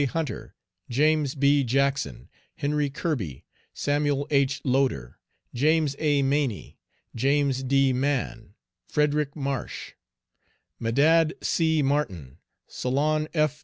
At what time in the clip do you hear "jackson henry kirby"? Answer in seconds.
1.63-3.45